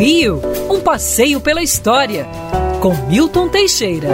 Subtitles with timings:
[0.00, 0.40] Rio,
[0.70, 2.26] um passeio pela história,
[2.80, 4.08] com Milton Teixeira.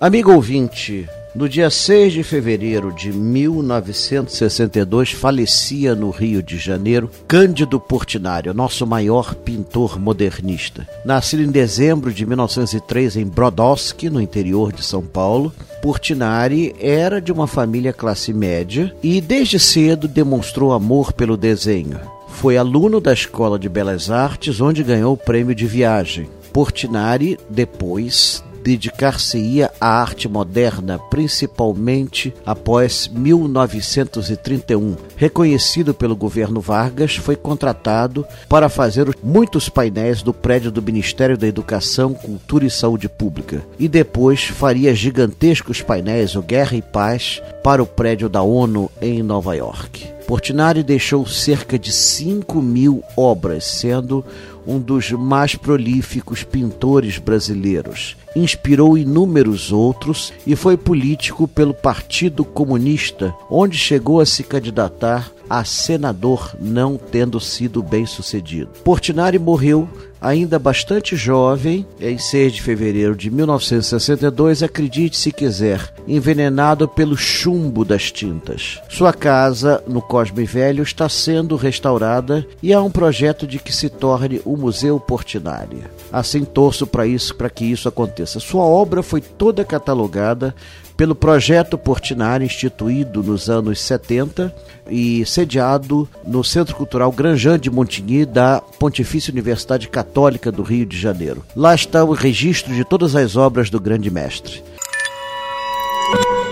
[0.00, 7.80] Amigo ouvinte, no dia 6 de fevereiro de 1962, falecia no Rio de Janeiro Cândido
[7.80, 10.86] Portinari, nosso maior pintor modernista.
[11.04, 17.32] Nascido em dezembro de 1903 em Brodowski, no interior de São Paulo, Portinari era de
[17.32, 21.98] uma família classe média e desde cedo demonstrou amor pelo desenho.
[22.42, 26.28] Foi aluno da Escola de Belas Artes, onde ganhou o prêmio de viagem.
[26.52, 34.96] Portinari, depois, dedicar-se-ia à arte moderna, principalmente após 1931.
[35.14, 41.46] Reconhecido pelo governo Vargas, foi contratado para fazer muitos painéis do prédio do Ministério da
[41.46, 43.62] Educação, Cultura e Saúde Pública.
[43.78, 49.22] E depois faria gigantescos painéis, o Guerra e Paz, para o prédio da ONU em
[49.22, 50.10] Nova York.
[50.32, 54.24] Portinari deixou cerca de 5 mil obras, sendo
[54.66, 58.16] um dos mais prolíficos pintores brasileiros.
[58.34, 65.66] Inspirou inúmeros outros e foi político pelo Partido Comunista, onde chegou a se candidatar a
[65.66, 68.70] senador, não tendo sido bem sucedido.
[68.82, 69.86] Portinari morreu
[70.18, 77.84] ainda bastante jovem, em 6 de fevereiro de 1962, acredite se quiser, envenenado pelo chumbo
[77.84, 78.80] das tintas.
[78.88, 83.90] Sua casa, no Cosme Velho, está sendo restaurada e há um projeto de que se
[83.90, 85.82] torne o Museu Portinari.
[86.10, 88.40] Assim torço para isso, para que isso aconteça.
[88.40, 90.54] Sua obra foi toda catalogada
[91.02, 94.54] pelo projeto Portinari, instituído nos anos 70
[94.88, 100.96] e sediado no Centro Cultural Granjan de Montigny da Pontifícia Universidade Católica do Rio de
[100.96, 101.44] Janeiro.
[101.56, 104.62] Lá está o registro de todas as obras do grande mestre.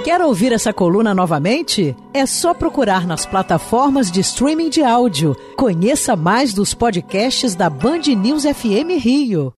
[0.02, 1.94] Quer ouvir essa coluna novamente?
[2.12, 5.36] É só procurar nas plataformas de streaming de áudio.
[5.56, 9.48] Conheça mais dos podcasts da Band News FM Rio.